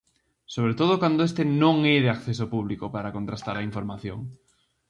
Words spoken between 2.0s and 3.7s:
de acceso público para contrastar a